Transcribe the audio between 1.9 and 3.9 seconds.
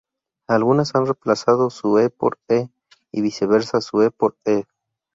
‘ё’ por ‘е’, y viceversa,